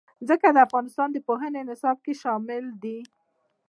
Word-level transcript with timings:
ځمکه 0.27 0.49
د 0.53 0.57
افغانستان 0.67 1.09
د 1.11 1.17
پوهنې 1.27 1.61
نصاب 1.69 1.97
کې 2.05 2.13
شامل 2.21 2.63
دي. 2.83 2.99